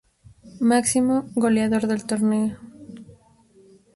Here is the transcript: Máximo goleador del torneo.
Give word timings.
Máximo 0.69 1.15
goleador 1.43 1.83
del 1.87 2.05
torneo. 2.09 2.57